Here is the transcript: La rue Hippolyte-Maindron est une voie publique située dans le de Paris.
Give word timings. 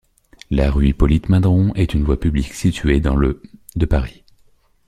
La 0.49 0.71
rue 0.71 0.87
Hippolyte-Maindron 0.87 1.73
est 1.75 1.93
une 1.93 2.03
voie 2.05 2.19
publique 2.19 2.55
située 2.55 2.99
dans 2.99 3.15
le 3.15 3.39
de 3.75 3.85
Paris. 3.85 4.23